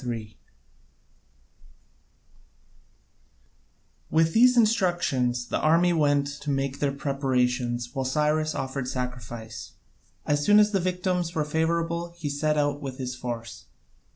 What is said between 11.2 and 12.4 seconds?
were favourable, he